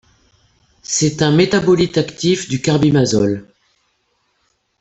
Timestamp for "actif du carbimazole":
1.99-3.45